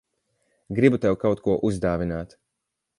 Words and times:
Gribu 0.79 0.99
tev 1.05 1.19
kaut 1.25 1.45
ko 1.47 1.57
uzdāvināt. 1.71 2.39